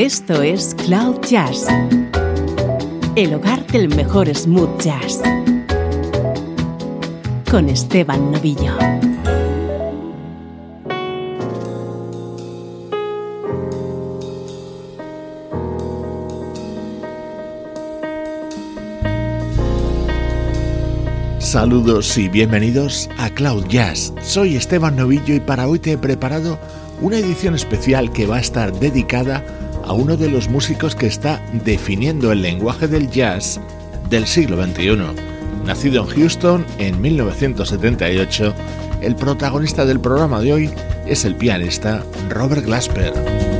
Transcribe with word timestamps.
Esto 0.00 0.40
es 0.40 0.74
Cloud 0.86 1.20
Jazz, 1.28 1.66
el 3.16 3.34
hogar 3.34 3.66
del 3.66 3.94
mejor 3.94 4.34
smooth 4.34 4.80
jazz, 4.80 5.20
con 7.50 7.68
Esteban 7.68 8.32
Novillo. 8.32 8.72
Saludos 21.40 22.16
y 22.16 22.30
bienvenidos 22.30 23.10
a 23.18 23.28
Cloud 23.28 23.66
Jazz. 23.68 24.14
Soy 24.22 24.56
Esteban 24.56 24.96
Novillo 24.96 25.34
y 25.34 25.40
para 25.40 25.68
hoy 25.68 25.78
te 25.78 25.92
he 25.92 25.98
preparado 25.98 26.58
una 27.02 27.18
edición 27.18 27.54
especial 27.54 28.10
que 28.12 28.26
va 28.26 28.36
a 28.36 28.40
estar 28.40 28.72
dedicada 28.72 29.44
a 29.90 29.92
uno 29.92 30.16
de 30.16 30.30
los 30.30 30.48
músicos 30.48 30.94
que 30.94 31.08
está 31.08 31.44
definiendo 31.64 32.30
el 32.30 32.42
lenguaje 32.42 32.86
del 32.86 33.10
jazz 33.10 33.60
del 34.08 34.24
siglo 34.24 34.56
XXI. 34.64 34.98
Nacido 35.66 36.04
en 36.04 36.10
Houston 36.10 36.66
en 36.78 37.00
1978, 37.00 38.54
el 39.00 39.16
protagonista 39.16 39.84
del 39.84 39.98
programa 39.98 40.40
de 40.42 40.52
hoy 40.52 40.70
es 41.08 41.24
el 41.24 41.34
pianista 41.34 42.04
Robert 42.28 42.64
Glasper. 42.64 43.59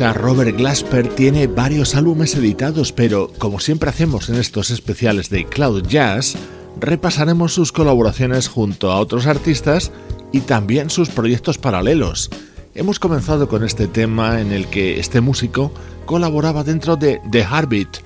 Robert 0.00 0.56
Glasper 0.56 1.06
tiene 1.06 1.46
varios 1.46 1.94
álbumes 1.94 2.34
editados, 2.34 2.92
pero 2.92 3.30
como 3.38 3.60
siempre 3.60 3.90
hacemos 3.90 4.30
en 4.30 4.36
estos 4.36 4.70
especiales 4.70 5.28
de 5.28 5.44
Cloud 5.44 5.86
Jazz, 5.86 6.34
repasaremos 6.80 7.52
sus 7.52 7.72
colaboraciones 7.72 8.48
junto 8.48 8.90
a 8.90 8.98
otros 8.98 9.26
artistas 9.26 9.92
y 10.32 10.40
también 10.40 10.88
sus 10.88 11.10
proyectos 11.10 11.58
paralelos. 11.58 12.30
Hemos 12.74 12.98
comenzado 12.98 13.48
con 13.48 13.64
este 13.64 13.86
tema 13.86 14.40
en 14.40 14.50
el 14.50 14.66
que 14.68 14.98
este 14.98 15.20
músico 15.20 15.72
colaboraba 16.06 16.64
dentro 16.64 16.96
de 16.96 17.20
The 17.30 17.42
Heartbeat, 17.42 17.98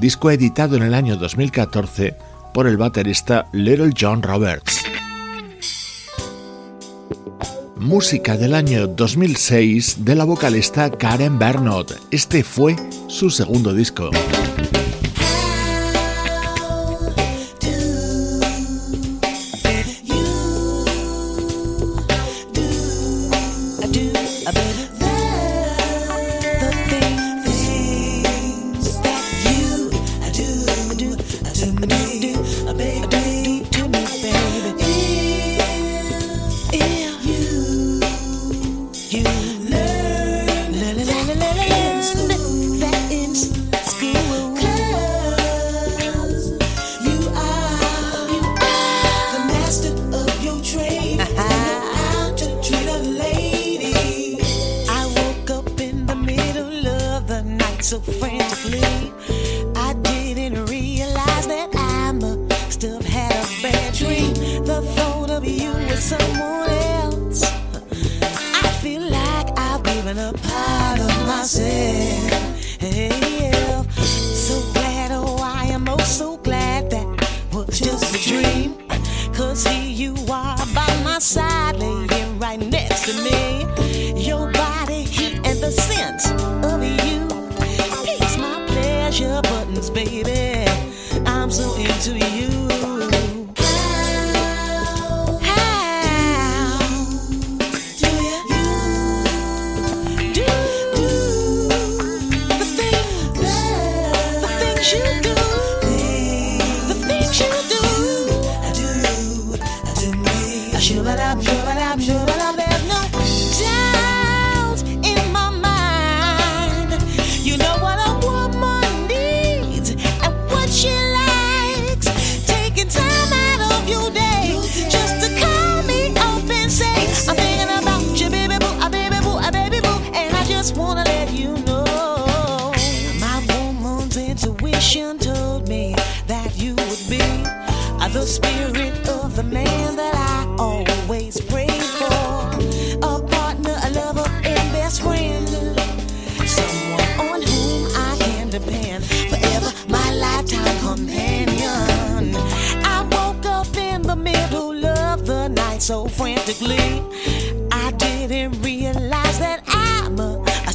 disco 0.00 0.30
editado 0.30 0.76
en 0.76 0.84
el 0.84 0.94
año 0.94 1.16
2014 1.16 2.16
por 2.54 2.66
el 2.66 2.76
baterista 2.76 3.46
Little 3.52 3.92
John 3.98 4.22
Roberts. 4.22 4.71
Música 7.82 8.36
del 8.36 8.54
año 8.54 8.86
2006 8.86 10.04
de 10.04 10.14
la 10.14 10.24
vocalista 10.24 10.90
Karen 10.90 11.38
Bernot. 11.38 11.98
Este 12.10 12.44
fue 12.44 12.76
su 13.08 13.28
segundo 13.28 13.74
disco. 13.74 14.10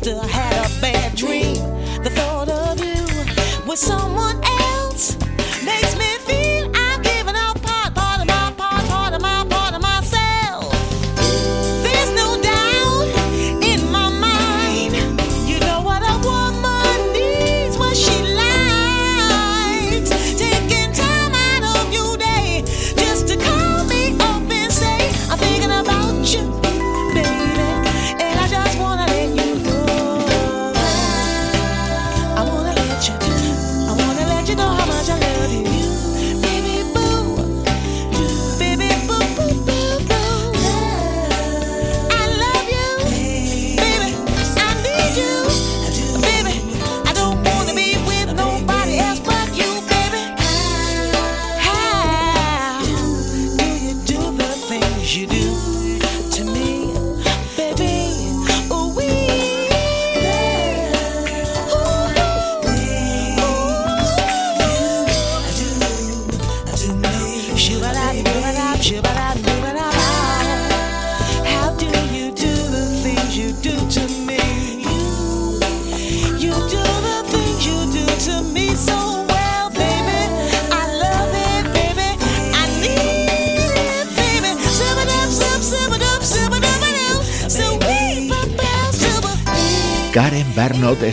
sister 0.07 0.27
had 0.27 0.53
a 0.53 0.81
bad 0.81 1.15
dream. 1.15 1.55
The 2.01 2.09
thought 2.09 2.47
of 2.47 2.79
you 2.79 3.67
was 3.67 3.79
someone 3.79 4.36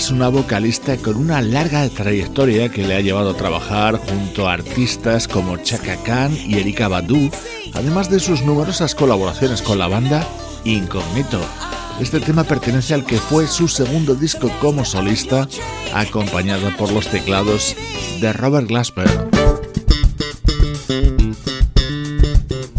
es 0.05 0.11
una 0.11 0.29
vocalista 0.29 0.99
con 0.99 1.17
una 1.17 1.41
larga 1.41 1.89
trayectoria 1.89 2.69
que 2.69 2.87
le 2.87 2.95
ha 2.95 3.01
llevado 3.01 3.31
a 3.31 3.37
trabajar 3.39 3.97
junto 3.97 4.47
a 4.47 4.53
artistas 4.53 5.27
como 5.27 5.57
Chaka 5.57 5.97
Khan 6.03 6.37
y 6.37 6.59
Erika 6.59 6.89
Badu, 6.89 7.31
además 7.73 8.11
de 8.11 8.21
sus 8.21 8.43
numerosas 8.43 8.95
colaboraciones 8.95 9.63
con 9.63 9.79
la 9.79 9.89
banda 9.89 10.29
Incognito. 10.65 11.41
Este 12.01 12.21
tema 12.21 12.45
pertenece 12.45 12.93
al 12.93 13.07
que 13.07 13.17
fue 13.17 13.47
su 13.47 13.67
segundo 13.67 14.15
disco 14.15 14.51
como 14.61 14.85
solista, 14.85 15.49
acompañado 15.95 16.69
por 16.77 16.93
los 16.93 17.09
teclados 17.09 17.75
de 18.21 18.31
Robert 18.35 18.69
Glasper. 18.69 19.09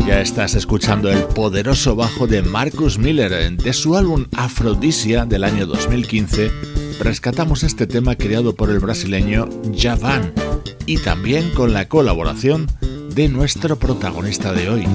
Ya 0.05 0.21
estás 0.21 0.53
escuchando 0.53 1.11
el 1.11 1.23
poderoso 1.23 1.95
bajo 1.95 2.27
de 2.27 2.43
Marcus 2.43 2.99
Miller 2.99 3.57
de 3.57 3.73
su 3.73 3.97
álbum 3.97 4.27
Aphrodisia 4.35 5.25
del 5.25 5.43
año 5.43 5.65
2015 5.65 6.74
rescatamos 6.99 7.63
este 7.63 7.87
tema 7.87 8.15
creado 8.15 8.55
por 8.55 8.69
el 8.69 8.79
brasileño 8.79 9.49
Javan 9.77 10.33
y 10.85 10.97
también 10.97 11.49
con 11.51 11.73
la 11.73 11.87
colaboración 11.87 12.67
de 13.13 13.29
nuestro 13.29 13.77
protagonista 13.77 14.53
de 14.53 14.69
hoy. 14.69 14.87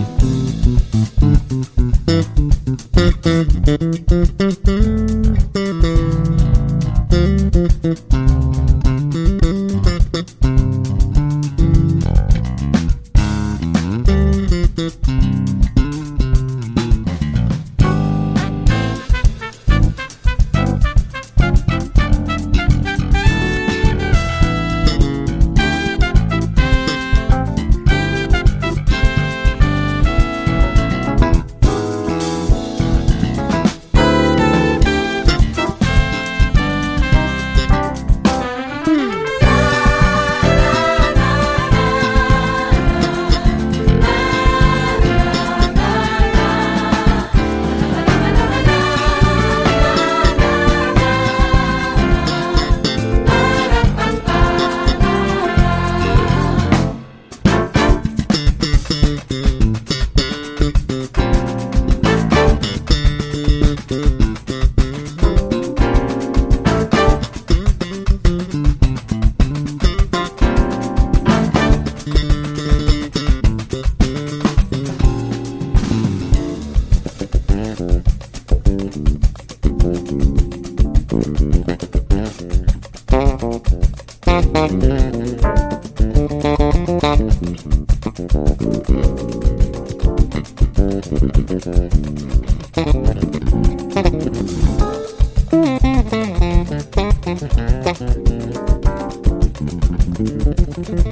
Thank 97.71 98.00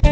you. 0.03 0.08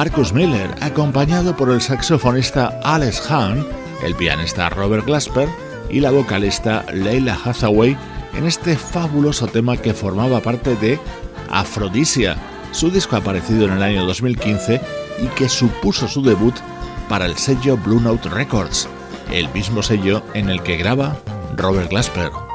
Marcus 0.00 0.32
Miller, 0.32 0.74
acompañado 0.80 1.54
por 1.54 1.68
el 1.68 1.82
saxofonista 1.82 2.80
Alex 2.84 3.30
Hahn, 3.30 3.66
el 4.02 4.14
pianista 4.14 4.70
Robert 4.70 5.04
Glasper 5.04 5.46
y 5.90 6.00
la 6.00 6.10
vocalista 6.10 6.86
Leila 6.90 7.38
Hathaway 7.44 7.98
en 8.32 8.46
este 8.46 8.78
fabuloso 8.78 9.46
tema 9.46 9.76
que 9.76 9.92
formaba 9.92 10.40
parte 10.40 10.74
de 10.76 10.98
Afrodisia, 11.50 12.38
su 12.72 12.90
disco 12.90 13.16
aparecido 13.16 13.66
en 13.66 13.72
el 13.72 13.82
año 13.82 14.06
2015 14.06 14.80
y 15.22 15.26
que 15.36 15.50
supuso 15.50 16.08
su 16.08 16.22
debut 16.22 16.54
para 17.06 17.26
el 17.26 17.36
sello 17.36 17.76
Blue 17.76 18.00
Note 18.00 18.30
Records, 18.30 18.88
el 19.30 19.50
mismo 19.50 19.82
sello 19.82 20.22
en 20.32 20.48
el 20.48 20.62
que 20.62 20.78
graba 20.78 21.18
Robert 21.58 21.90
Glasper. 21.90 22.49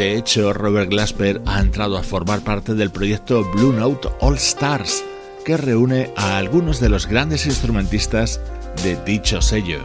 De 0.00 0.16
hecho, 0.16 0.54
Robert 0.54 0.88
Glasper 0.88 1.42
ha 1.44 1.60
entrado 1.60 1.98
a 1.98 2.02
formar 2.02 2.40
parte 2.40 2.72
del 2.72 2.90
proyecto 2.90 3.44
Blue 3.52 3.74
Note 3.74 4.08
All 4.22 4.36
Stars, 4.36 5.04
que 5.44 5.58
reúne 5.58 6.10
a 6.16 6.38
algunos 6.38 6.80
de 6.80 6.88
los 6.88 7.06
grandes 7.06 7.44
instrumentistas 7.44 8.40
de 8.82 8.96
dicho 9.04 9.42
sello. 9.42 9.84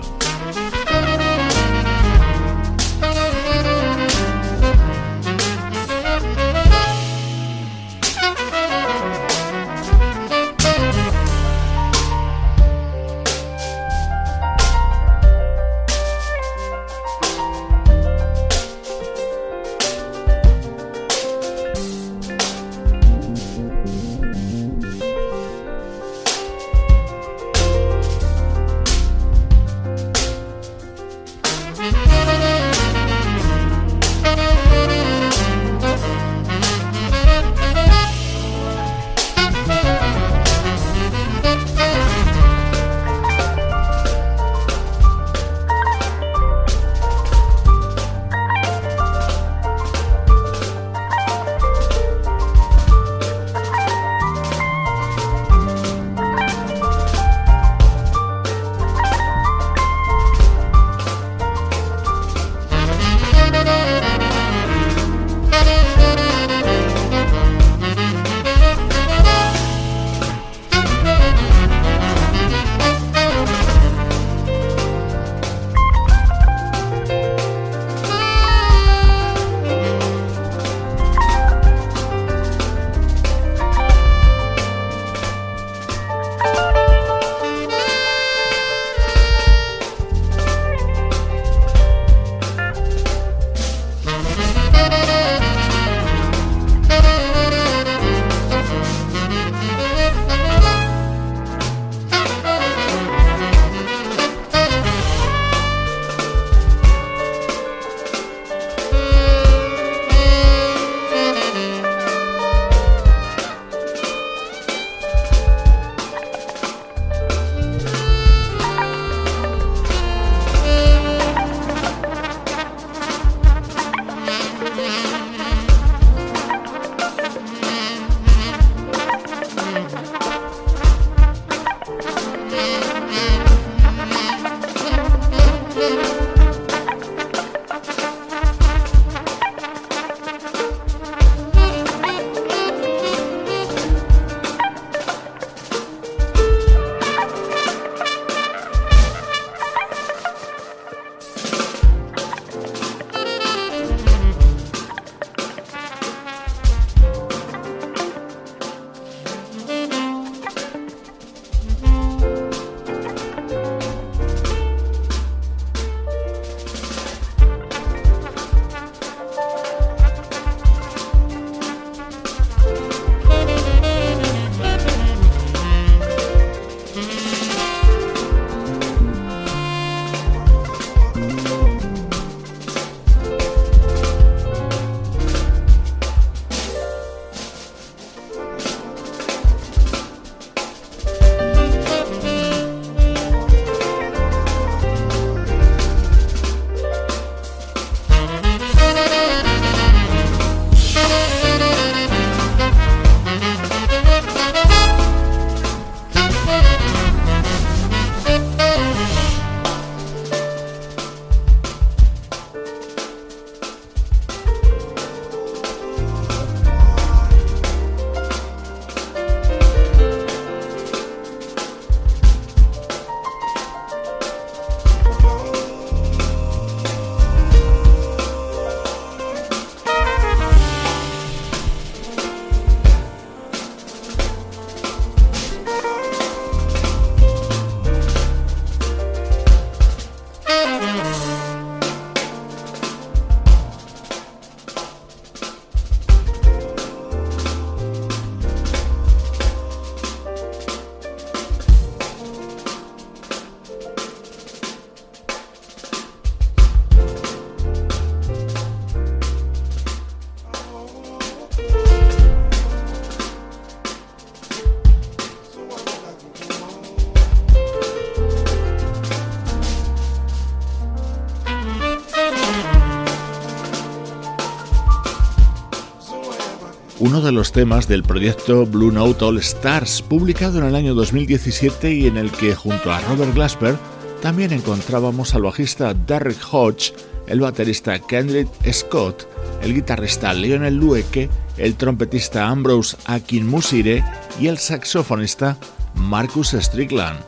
Uno 277.05 277.22
de 277.22 277.31
los 277.31 277.51
temas 277.51 277.87
del 277.87 278.01
proyecto 278.01 278.65
Blue 278.65 278.91
Note 278.91 279.25
All 279.25 279.37
Stars, 279.37 280.01
publicado 280.01 280.57
en 280.57 280.65
el 280.65 280.75
año 280.75 280.96
2017 280.96 281.94
y 281.94 282.07
en 282.07 282.18
el 282.18 282.31
que 282.31 282.55
junto 282.55 282.91
a 282.91 283.00
Robert 283.01 283.35
Glasper 283.35 283.77
también 284.24 284.51
encontrábamos 284.51 285.35
al 285.35 285.44
bajista 285.44 285.94
Derek 285.94 286.39
Hodge, 286.51 286.94
el 287.27 287.41
baterista 287.41 288.00
Kendrick 288.00 288.50
Scott, 288.72 289.27
el 289.61 289.75
guitarrista 289.75 290.33
Lionel 290.33 290.77
Lueke, 290.77 291.29
el 291.57 291.75
trompetista 291.75 292.48
Ambrose 292.48 292.98
Akinmusire 293.05 294.03
y 294.39 294.48
el 294.48 294.57
saxofonista 294.57 295.57
Marcus 295.94 296.53
Strickland. 296.53 297.20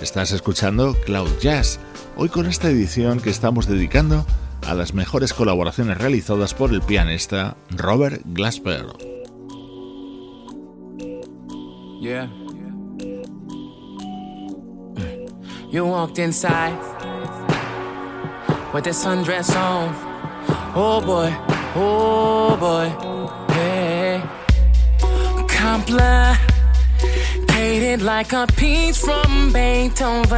Estás 0.00 0.30
escuchando 0.30 0.96
Cloud 1.06 1.30
Jazz, 1.40 1.80
hoy 2.16 2.28
con 2.28 2.46
esta 2.46 2.70
edición 2.70 3.18
que 3.18 3.30
estamos 3.30 3.66
dedicando 3.66 4.24
a 4.64 4.74
las 4.74 4.94
mejores 4.94 5.34
colaboraciones 5.34 5.98
realizadas 5.98 6.54
por 6.54 6.72
el 6.72 6.82
pianista 6.82 7.56
Robert 7.70 8.22
Glasper. 8.26 9.13
Yeah. 12.04 12.28
You 15.70 15.86
walked 15.86 16.18
inside 16.18 16.76
with 18.74 18.84
this 18.84 19.02
sundress 19.02 19.56
on. 19.56 19.94
Oh 20.76 21.00
boy, 21.00 21.34
oh 21.74 22.58
boy, 22.60 22.90
hey. 23.54 24.22
Complicated 25.48 28.02
like 28.02 28.34
a 28.34 28.46
piece 28.48 29.02
from 29.02 29.50
Beethoven. 29.50 30.28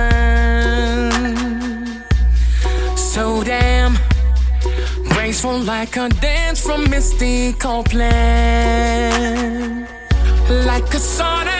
So 2.97 3.43
damn 3.43 3.99
graceful 5.09 5.59
like 5.59 5.97
a 5.97 6.11
dance 6.11 6.61
from 6.65 6.89
Misty 6.89 7.55
Copeland 7.55 9.47
like 10.49 10.95
a 10.95 10.99
sonnet. 10.99 11.56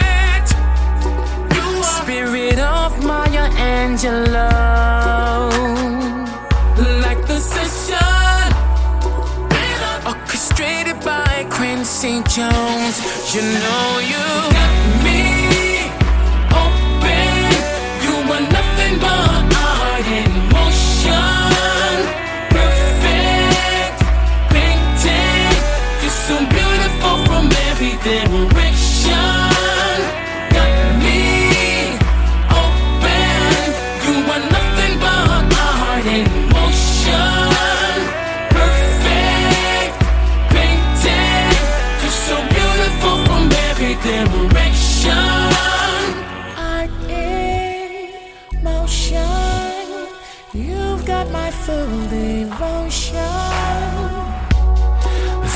Spirit 2.07 2.61
of 2.61 3.03
Maya 3.05 3.51
Angelou, 3.51 4.31
like 7.03 7.21
the 7.27 7.41
session. 7.41 8.55
Orchestrated 10.07 11.01
by 11.05 11.45
Quincy 11.51 12.23
Jones. 12.29 12.97
You 13.35 13.43
know 13.43 13.99
you 14.13 14.25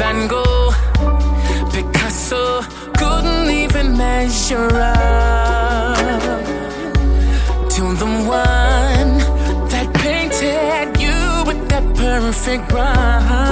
Van 0.00 0.26
Gogh, 0.28 0.72
Picasso 1.72 2.62
couldn't 2.96 3.50
even 3.50 3.98
measure 3.98 4.70
up. 4.72 6.16
To 7.74 7.82
the 8.02 8.10
one 8.24 9.18
that 9.68 9.88
painted 9.92 10.98
you 10.98 11.44
with 11.46 11.68
that 11.68 11.84
perfect 11.96 12.66
brush, 12.70 13.49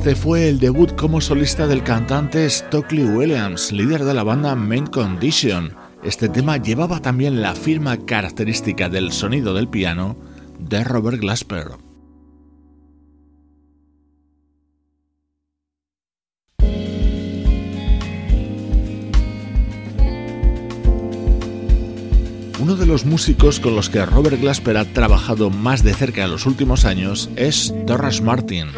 Este 0.00 0.14
fue 0.14 0.48
el 0.48 0.58
debut 0.58 0.96
como 0.96 1.20
solista 1.20 1.66
del 1.66 1.82
cantante 1.82 2.48
Stockley 2.48 3.04
Williams, 3.04 3.70
líder 3.70 4.04
de 4.04 4.14
la 4.14 4.22
banda 4.22 4.54
Main 4.54 4.86
Condition. 4.86 5.74
Este 6.02 6.30
tema 6.30 6.56
llevaba 6.56 7.00
también 7.00 7.42
la 7.42 7.54
firma 7.54 7.98
característica 8.06 8.88
del 8.88 9.12
sonido 9.12 9.52
del 9.52 9.68
piano 9.68 10.16
de 10.58 10.84
Robert 10.84 11.20
Glasper. 11.20 11.72
Uno 22.58 22.74
de 22.76 22.86
los 22.86 23.04
músicos 23.04 23.60
con 23.60 23.76
los 23.76 23.90
que 23.90 24.06
Robert 24.06 24.40
Glasper 24.40 24.78
ha 24.78 24.86
trabajado 24.86 25.50
más 25.50 25.84
de 25.84 25.92
cerca 25.92 26.24
en 26.24 26.30
los 26.30 26.46
últimos 26.46 26.86
años 26.86 27.28
es 27.36 27.74
Torres 27.86 28.22
Martin. 28.22 28.68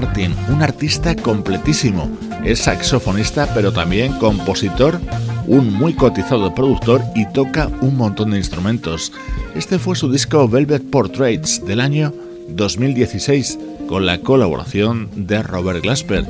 Martin, 0.00 0.32
un 0.48 0.62
artista 0.62 1.16
completísimo. 1.16 2.08
Es 2.44 2.60
saxofonista, 2.60 3.52
pero 3.52 3.72
también 3.72 4.12
compositor, 4.20 5.00
un 5.48 5.74
muy 5.74 5.92
cotizado 5.94 6.54
productor 6.54 7.02
y 7.16 7.26
toca 7.32 7.66
un 7.80 7.96
montón 7.96 8.30
de 8.30 8.36
instrumentos. 8.36 9.12
Este 9.56 9.80
fue 9.80 9.96
su 9.96 10.08
disco 10.08 10.48
Velvet 10.48 10.88
Portraits 10.88 11.66
del 11.66 11.80
año 11.80 12.14
2016, 12.50 13.58
con 13.88 14.06
la 14.06 14.20
colaboración 14.20 15.08
de 15.16 15.42
Robert 15.42 15.82
Glasper. 15.82 16.24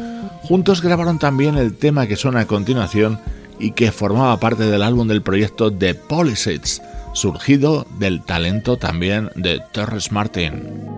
Juntos 0.44 0.80
grabaron 0.80 1.18
también 1.18 1.58
el 1.58 1.74
tema 1.74 2.06
que 2.06 2.16
suena 2.16 2.40
a 2.40 2.46
continuación 2.46 3.20
y 3.58 3.72
que 3.72 3.92
formaba 3.92 4.40
parte 4.40 4.64
del 4.64 4.82
álbum 4.82 5.08
del 5.08 5.20
proyecto 5.20 5.70
The 5.70 5.92
Polysets, 5.92 6.80
surgido 7.12 7.86
del 7.98 8.22
talento 8.22 8.78
también 8.78 9.28
de 9.34 9.60
Torres 9.72 10.10
Martin. 10.10 10.97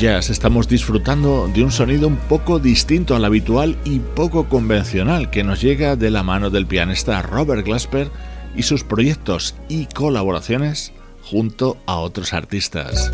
Jazz 0.00 0.30
estamos 0.30 0.66
disfrutando 0.66 1.46
de 1.52 1.62
un 1.62 1.70
sonido 1.70 2.08
un 2.08 2.16
poco 2.16 2.58
distinto 2.58 3.14
al 3.14 3.26
habitual 3.26 3.76
y 3.84 3.98
poco 3.98 4.48
convencional 4.48 5.28
que 5.28 5.44
nos 5.44 5.60
llega 5.60 5.94
de 5.94 6.10
la 6.10 6.22
mano 6.22 6.48
del 6.48 6.66
pianista 6.66 7.20
Robert 7.20 7.66
Glasper 7.66 8.10
y 8.56 8.62
sus 8.62 8.82
proyectos 8.82 9.56
y 9.68 9.84
colaboraciones 9.84 10.94
junto 11.22 11.76
a 11.84 11.96
otros 11.96 12.32
artistas. 12.32 13.12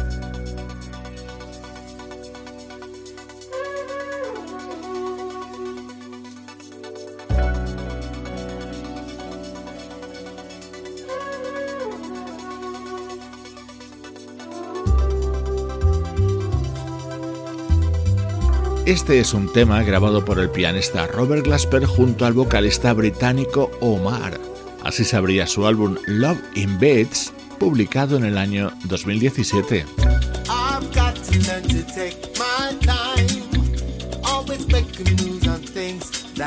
Este 18.86 19.18
es 19.18 19.34
un 19.34 19.52
tema 19.52 19.82
grabado 19.82 20.24
por 20.24 20.38
el 20.38 20.48
pianista 20.48 21.08
Robert 21.08 21.44
Glasper 21.44 21.86
junto 21.86 22.24
al 22.24 22.34
vocalista 22.34 22.92
británico 22.92 23.68
Omar. 23.80 24.38
Así 24.84 25.04
se 25.04 25.16
abría 25.16 25.48
su 25.48 25.66
álbum 25.66 25.96
Love 26.06 26.38
in 26.54 26.78
Beds, 26.78 27.32
publicado 27.58 28.16
en 28.16 28.24
el 28.24 28.38
año 28.38 28.70
2017. 28.84 29.84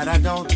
and 0.00 0.08
I 0.08 0.28
own 0.30 0.46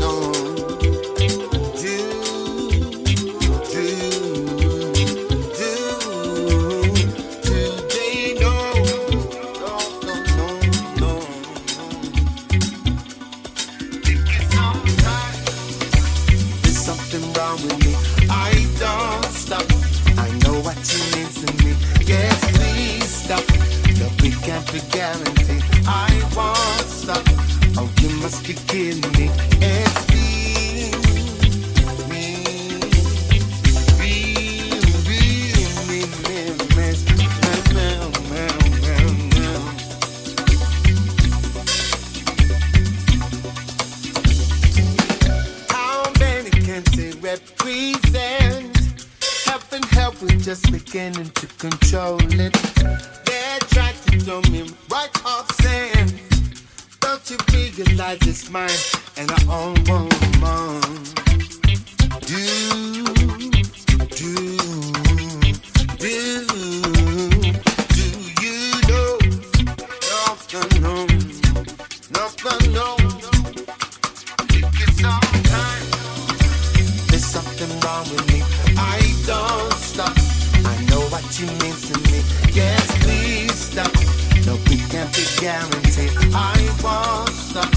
Do 0.00 0.81
I 85.44 86.54
won't 86.84 87.28
stop. 87.30 87.68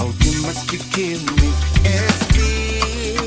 Oh, 0.00 0.14
you 0.20 0.42
must 0.42 0.70
be 0.70 0.78
kidding 0.78 1.26
me. 1.36 1.52
It's 1.84 2.26
being, 2.32 3.18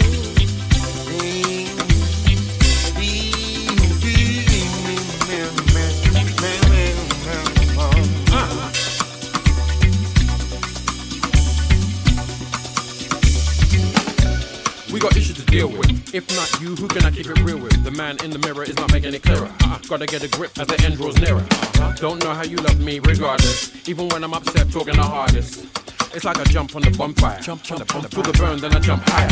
We 14.94 15.00
got 15.00 15.18
issues 15.18 15.36
to 15.36 15.46
deal 15.46 15.68
with. 15.68 16.14
If 16.14 16.30
not 16.34 16.62
you, 16.62 16.76
who 16.76 16.88
can 16.88 17.04
I 17.04 17.12
keep 17.12 17.26
it 17.26 17.40
real 17.42 17.58
with? 17.58 17.84
The 17.84 17.92
man 17.92 18.18
in 18.24 18.32
the 18.32 18.40
mirror 18.40 18.64
is 18.64 18.78
not 18.78 18.92
making 18.94 19.14
it 19.14 19.24
clearer. 19.24 19.52
Uh-uh. 19.64 19.80
Gotta 19.90 20.06
get 20.06 20.24
a 20.24 20.30
grip 20.30 20.58
as 20.60 20.68
the 20.68 20.82
end 20.86 20.96
draws 20.96 21.20
nearer. 21.20 21.40
Uh-uh. 21.40 21.71
Don't 22.02 22.18
know 22.24 22.34
how 22.34 22.44
you 22.44 22.58
love 22.58 22.80
me, 22.80 22.98
regardless. 22.98 23.88
Even 23.88 24.10
when 24.10 24.24
I'm 24.24 24.34
upset, 24.34 24.72
talking 24.72 24.96
the 24.96 25.04
hardest. 25.04 25.68
It's 26.16 26.26
like 26.26 26.40
a 26.40 26.46
jump 26.46 26.76
on 26.76 26.82
the 26.82 26.90
bonfire. 26.90 27.40
Jump, 27.42 27.62
jump, 27.62 27.88
jump, 27.88 28.10
to 28.10 28.24
the 28.24 28.34
burn, 28.34 28.60
then 28.60 28.76
I 28.76 28.80
jump 28.80 29.04
higher. 29.06 29.30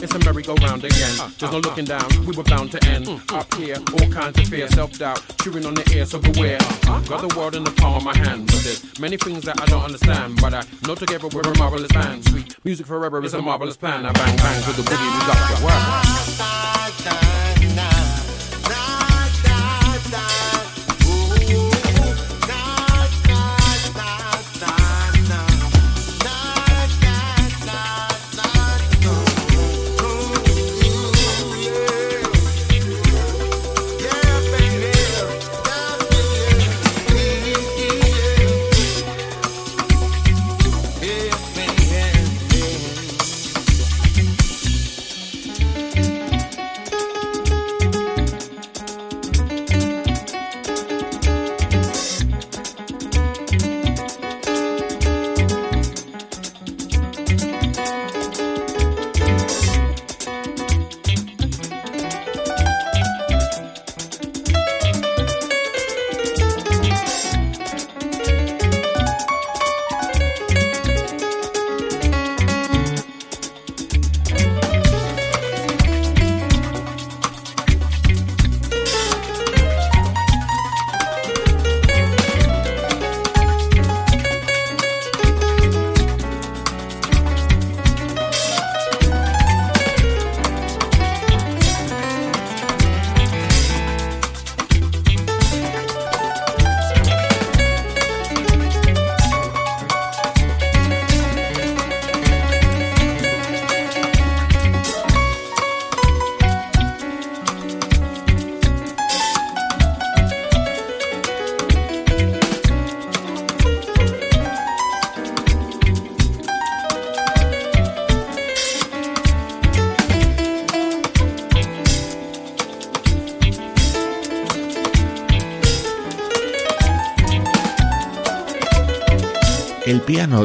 It's 0.00 0.14
a 0.14 0.18
merry-go-round 0.20 0.84
again. 0.84 1.18
Uh, 1.18 1.28
there's 1.40 1.50
no 1.50 1.58
uh, 1.58 1.58
uh. 1.58 1.58
looking 1.58 1.86
down, 1.86 2.08
we 2.24 2.36
were 2.36 2.44
bound 2.44 2.70
to 2.70 2.84
end. 2.86 3.06
Mm, 3.06 3.18
mm. 3.18 3.36
Up 3.36 3.52
here, 3.56 3.78
all 3.94 4.12
kinds 4.12 4.38
of 4.38 4.46
fear, 4.46 4.68
self-doubt, 4.68 5.20
chewing 5.42 5.66
on 5.66 5.74
the 5.74 5.92
ear, 5.92 6.06
so 6.06 6.20
beware. 6.20 6.58
Got 7.08 7.28
the 7.28 7.34
world 7.36 7.56
in 7.56 7.64
the 7.64 7.72
palm 7.72 7.96
of 7.96 8.04
my 8.04 8.16
hand, 8.16 8.46
but 8.46 8.60
there's 8.62 9.00
many 9.00 9.16
things 9.16 9.42
that 9.42 9.60
I 9.60 9.66
don't 9.66 9.82
understand. 9.82 10.40
But 10.40 10.54
I 10.54 10.62
know 10.86 10.94
together 10.94 11.26
we're 11.26 11.50
a 11.50 11.58
marvelous 11.58 11.90
band. 11.90 12.24
Sweet 12.28 12.64
music 12.64 12.86
forever 12.86 13.24
is 13.24 13.34
a 13.34 13.42
marvelous 13.42 13.76
plan. 13.76 14.06
I 14.06 14.12
bang 14.12 14.36
bang 14.36 14.62
to 14.62 14.72
the 14.72 14.82
boogie, 14.82 15.18
we 15.18 15.26
got 15.26 15.60
the 17.20 17.27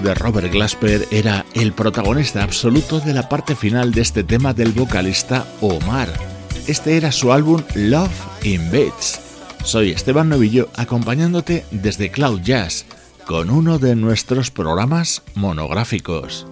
de 0.01 0.13
Robert 0.13 0.51
Glasper 0.51 1.07
era 1.11 1.45
el 1.53 1.73
protagonista 1.73 2.43
absoluto 2.43 2.99
de 2.99 3.13
la 3.13 3.29
parte 3.29 3.55
final 3.55 3.91
de 3.91 4.01
este 4.01 4.23
tema 4.23 4.53
del 4.53 4.71
vocalista 4.71 5.45
Omar. 5.61 6.09
Este 6.67 6.97
era 6.97 7.11
su 7.11 7.31
álbum 7.31 7.61
Love 7.75 8.43
in 8.43 8.71
Beats. 8.71 9.19
Soy 9.63 9.91
Esteban 9.91 10.29
Novillo 10.29 10.69
acompañándote 10.75 11.65
desde 11.71 12.11
Cloud 12.11 12.41
Jazz 12.41 12.85
con 13.25 13.49
uno 13.49 13.77
de 13.77 13.95
nuestros 13.95 14.51
programas 14.51 15.21
monográficos. 15.35 16.47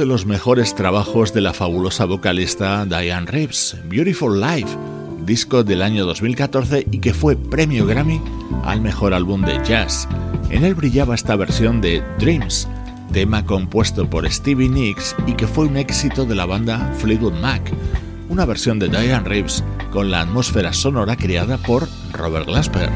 De 0.00 0.06
los 0.06 0.24
mejores 0.24 0.74
trabajos 0.74 1.34
de 1.34 1.42
la 1.42 1.52
fabulosa 1.52 2.06
vocalista 2.06 2.86
Diane 2.86 3.26
Reeves, 3.26 3.76
Beautiful 3.84 4.40
Life, 4.40 4.74
disco 5.26 5.62
del 5.62 5.82
año 5.82 6.06
2014 6.06 6.86
y 6.90 7.00
que 7.00 7.12
fue 7.12 7.36
premio 7.36 7.84
Grammy 7.84 8.18
al 8.64 8.80
mejor 8.80 9.12
álbum 9.12 9.42
de 9.42 9.62
jazz. 9.62 10.08
En 10.48 10.64
él 10.64 10.74
brillaba 10.74 11.14
esta 11.14 11.36
versión 11.36 11.82
de 11.82 12.02
Dreams, 12.18 12.66
tema 13.12 13.44
compuesto 13.44 14.08
por 14.08 14.26
Stevie 14.30 14.70
Nicks 14.70 15.14
y 15.26 15.34
que 15.34 15.46
fue 15.46 15.66
un 15.66 15.76
éxito 15.76 16.24
de 16.24 16.34
la 16.34 16.46
banda 16.46 16.94
Fleetwood 16.98 17.34
Mac, 17.34 17.70
una 18.30 18.46
versión 18.46 18.78
de 18.78 18.88
Diane 18.88 19.28
Reeves 19.28 19.62
con 19.92 20.10
la 20.10 20.22
atmósfera 20.22 20.72
sonora 20.72 21.14
creada 21.14 21.58
por 21.58 21.86
Robert 22.14 22.46
Glasper. 22.46 22.90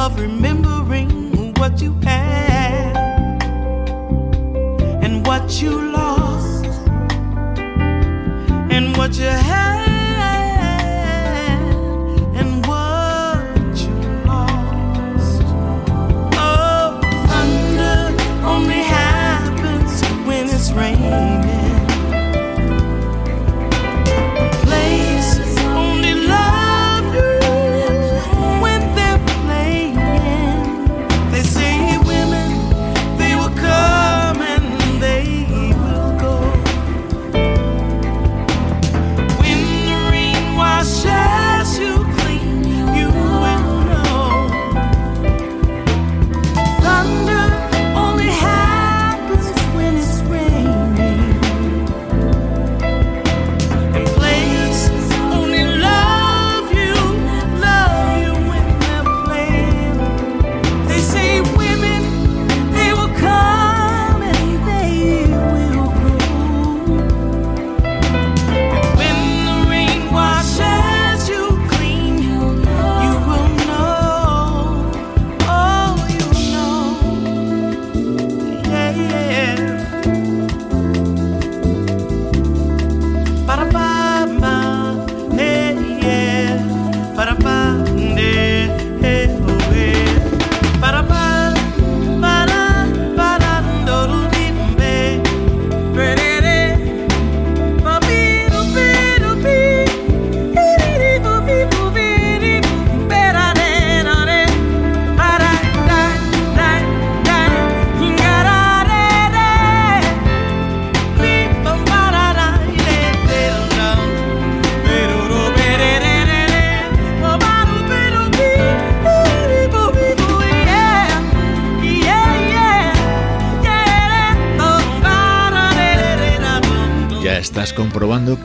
of 0.00 0.18
remembering 0.18 1.52
what 1.56 1.82
you 1.82 1.92
had 2.02 2.96
and 5.04 5.26
what 5.26 5.60
you 5.60 5.92
lost 5.92 6.64
and 8.70 8.96
what 8.96 9.14
you 9.18 9.26
had. 9.26 9.79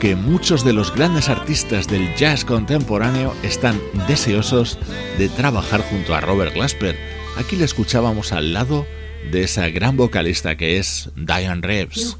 que 0.06 0.14
muchos 0.14 0.64
de 0.64 0.72
los 0.72 0.94
grandes 0.94 1.28
artistas 1.28 1.88
del 1.88 2.14
jazz 2.14 2.44
contemporáneo 2.44 3.34
están 3.42 3.80
deseosos 4.06 4.78
de 5.18 5.28
trabajar 5.28 5.80
junto 5.80 6.14
a 6.14 6.20
Robert 6.20 6.54
Glasper. 6.54 6.96
Aquí 7.36 7.56
le 7.56 7.64
escuchábamos 7.64 8.30
al 8.30 8.52
lado 8.52 8.86
de 9.32 9.42
esa 9.42 9.68
gran 9.68 9.96
vocalista 9.96 10.56
que 10.56 10.78
es 10.78 11.10
Diane 11.16 11.60
Reeves. 11.60 12.16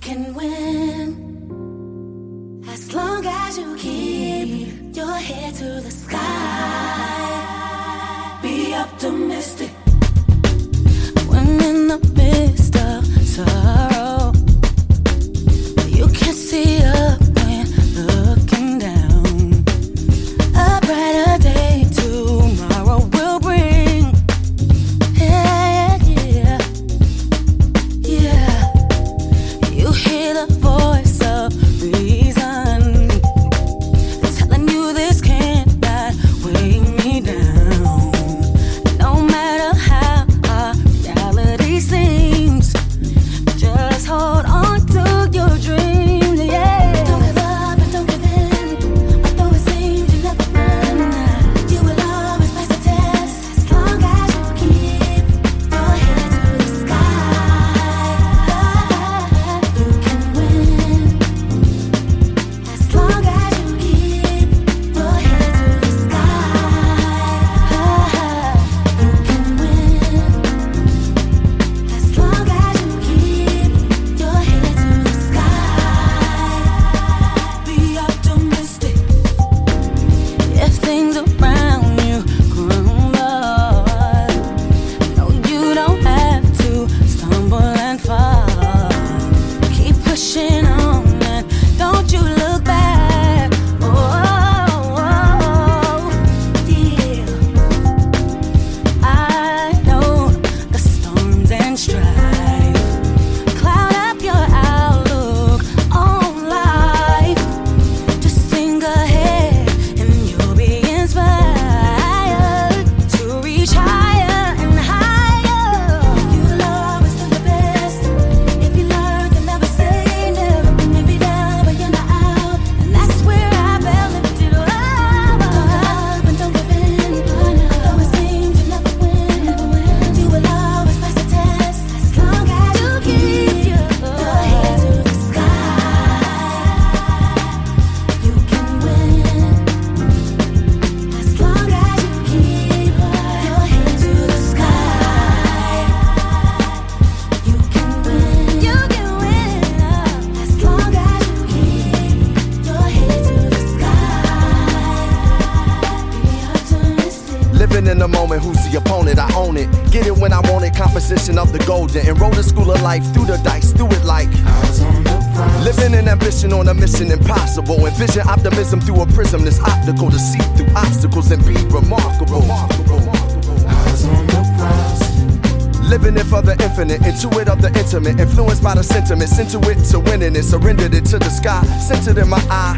Intuit 177.16 177.48
of 177.48 177.62
the 177.62 177.68
intimate, 177.78 178.20
influenced 178.20 178.62
by 178.62 178.74
the 178.74 178.82
sentiments, 178.82 179.38
into 179.38 179.58
it 179.70 179.82
to 179.90 179.98
winning 179.98 180.36
it, 180.36 180.42
surrendered 180.42 180.92
it 180.92 181.04
to 181.06 181.18
the 181.18 181.30
sky, 181.30 181.64
centered 181.80 182.18
in 182.18 182.28
my 182.28 182.40
eye. 182.50 182.76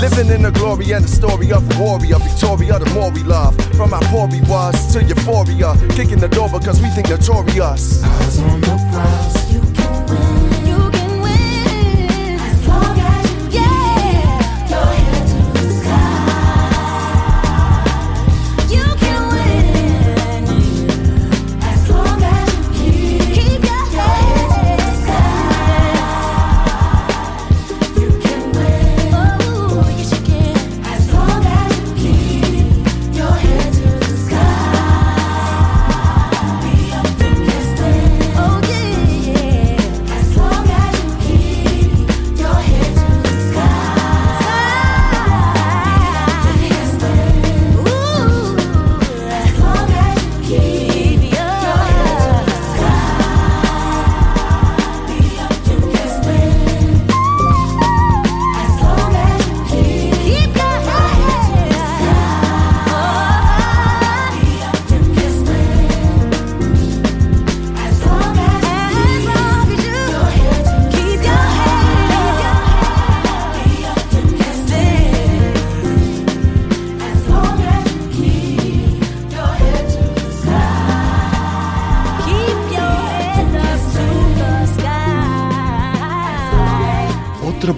Living 0.00 0.32
in 0.34 0.42
the 0.42 0.50
glory 0.50 0.92
and 0.92 1.04
the 1.04 1.08
story 1.08 1.52
of 1.52 1.62
a 1.76 1.82
warrior, 1.82 2.18
Victoria, 2.18 2.78
the 2.78 2.88
more 2.94 3.10
we 3.10 3.22
love. 3.22 3.54
From 3.76 3.92
our 3.92 4.02
poor 4.04 4.26
we 4.28 4.40
was 4.42 4.92
to 4.94 5.02
euphoria, 5.02 5.74
kicking 5.90 6.18
the 6.18 6.28
door 6.28 6.48
because 6.48 6.80
we 6.80 6.88
think 6.88 7.10
notorious. 7.10 8.02
Eyes 8.02 8.40
on 8.40 8.60
the 8.60 8.88
prize. 8.90 9.43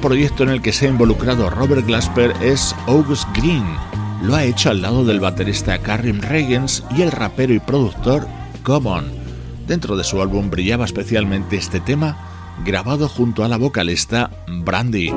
Proyecto 0.06 0.44
en 0.44 0.50
el 0.50 0.62
que 0.62 0.72
se 0.72 0.86
ha 0.86 0.90
involucrado 0.90 1.50
Robert 1.50 1.84
Glasper 1.84 2.32
es 2.40 2.76
August 2.86 3.28
Green. 3.34 3.66
Lo 4.22 4.36
ha 4.36 4.44
hecho 4.44 4.70
al 4.70 4.80
lado 4.80 5.04
del 5.04 5.18
baterista 5.18 5.78
Karim 5.78 6.20
Regens 6.20 6.84
y 6.96 7.02
el 7.02 7.10
rapero 7.10 7.52
y 7.52 7.58
productor 7.58 8.24
Common. 8.62 9.06
Dentro 9.66 9.96
de 9.96 10.04
su 10.04 10.22
álbum 10.22 10.48
brillaba 10.48 10.84
especialmente 10.84 11.56
este 11.56 11.80
tema, 11.80 12.16
grabado 12.64 13.08
junto 13.08 13.42
a 13.42 13.48
la 13.48 13.56
vocalista 13.56 14.30
Brandy. 14.46 15.10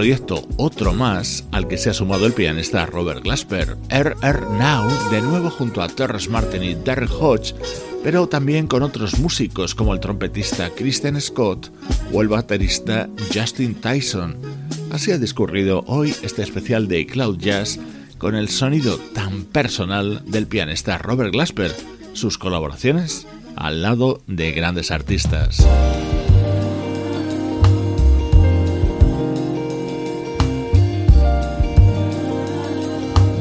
Proyecto, 0.00 0.48
otro 0.56 0.94
más, 0.94 1.44
al 1.52 1.68
que 1.68 1.76
se 1.76 1.90
ha 1.90 1.92
sumado 1.92 2.24
el 2.24 2.32
pianista 2.32 2.86
Robert 2.86 3.22
Glasper, 3.22 3.76
RR 3.90 4.48
Now, 4.58 4.88
de 5.10 5.20
nuevo 5.20 5.50
junto 5.50 5.82
a 5.82 5.88
Terrence 5.88 6.30
Martin 6.30 6.62
y 6.62 6.74
Derek 6.74 7.10
Hodge, 7.20 7.54
pero 8.02 8.26
también 8.26 8.66
con 8.66 8.82
otros 8.82 9.18
músicos 9.18 9.74
como 9.74 9.92
el 9.92 10.00
trompetista 10.00 10.70
Kristen 10.70 11.20
Scott 11.20 11.70
o 12.14 12.22
el 12.22 12.28
baterista 12.28 13.10
Justin 13.30 13.74
Tyson. 13.74 14.38
Así 14.90 15.12
ha 15.12 15.18
discurrido 15.18 15.84
hoy 15.86 16.14
este 16.22 16.44
especial 16.44 16.88
de 16.88 17.04
Cloud 17.04 17.36
Jazz 17.36 17.78
con 18.16 18.34
el 18.34 18.48
sonido 18.48 18.96
tan 19.12 19.44
personal 19.44 20.22
del 20.24 20.46
pianista 20.46 20.96
Robert 20.96 21.30
Glasper, 21.30 21.76
sus 22.14 22.38
colaboraciones 22.38 23.26
al 23.54 23.82
lado 23.82 24.22
de 24.26 24.52
grandes 24.52 24.92
artistas. 24.92 25.58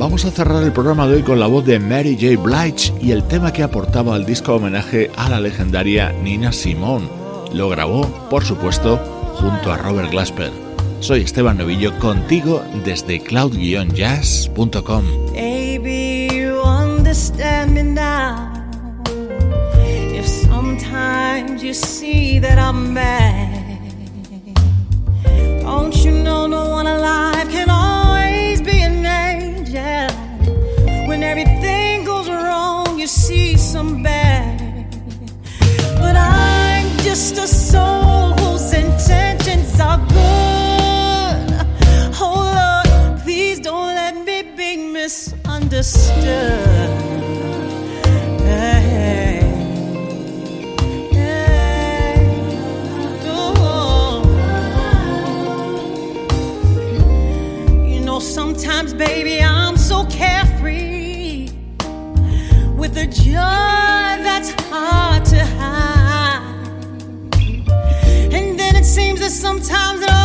Vamos 0.10 0.26
a 0.26 0.32
cerrar 0.32 0.64
el 0.64 0.74
programa 0.74 1.08
de 1.08 1.18
hoy 1.18 1.22
con 1.22 1.40
la 1.40 1.46
voz 1.46 1.68
de 1.68 1.78
Mary 1.78 2.18
J. 2.20 2.42
Blige 2.42 2.92
y 3.00 3.12
el 3.12 3.28
tema 3.28 3.54
que 3.54 3.62
aportaba 3.62 4.16
al 4.16 4.26
disco 4.26 4.56
homenaje 4.56 5.12
a 5.16 5.30
la 5.30 5.40
legendaria 5.40 6.12
Nina 6.24 6.52
Simone. 6.52 7.08
Lo 7.54 7.70
grabó, 7.70 8.08
por 8.28 8.44
supuesto, 8.44 8.98
junto 9.36 9.72
a 9.72 9.78
Robert 9.78 10.10
Glasper. 10.10 10.50
Soy 11.00 11.22
Esteban 11.22 11.60
Novillo 11.60 11.96
contigo 12.00 12.64
desde 12.84 13.20
cloud-jazz.com. 13.22 15.06
Sometimes 20.50 21.62
you 21.62 21.74
see 21.74 22.40
that 22.40 22.58
I'm 22.58 22.96
don't 25.80 26.04
you 26.04 26.12
know 26.12 26.46
no 26.48 26.70
one 26.70 26.99
just 37.30 37.38
a 37.38 37.48
soul 37.48 38.34
whose 38.40 38.74
intentions 38.74 39.80
are 39.80 40.00
good. 40.08 41.68
Oh 42.20 42.52
Lord, 42.60 42.90
please 43.22 43.60
don't 43.60 43.94
let 43.94 44.16
me 44.26 44.42
be 44.58 44.78
misunderstood. 44.78 46.90
You 57.86 58.00
know, 58.02 58.20
sometimes, 58.20 58.96
baby, 58.96 59.44
I'm 59.44 59.78
so 59.78 60.04
carefree 60.06 61.52
with 62.76 62.98
a 62.98 63.06
joy 63.06 63.79
sometimes 69.40 70.19